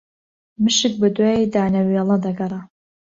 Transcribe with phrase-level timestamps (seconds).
[0.61, 2.61] مشک بەدوای دانەوێڵە دەگەڕا